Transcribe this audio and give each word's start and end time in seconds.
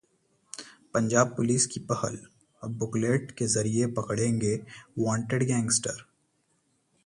Punjab 0.93 1.33
police 1.37 1.65
की 1.67 1.79
पहल, 1.91 2.17
अब 2.61 2.77
बुकलेट 2.77 3.31
के 3.31 3.47
जरिए 3.47 3.87
पकड़ेंगे 3.93 4.55
वांटेड 4.99 5.43
गैंगस्टर 5.43 6.05